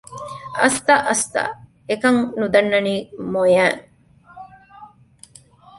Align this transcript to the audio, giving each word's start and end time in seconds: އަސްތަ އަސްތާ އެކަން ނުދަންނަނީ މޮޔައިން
އަސްތަ 0.59 0.95
އަސްތާ 1.07 1.43
އެކަން 1.89 2.21
ނުދަންނަނީ 2.39 2.93
މޮޔައިން 3.31 3.81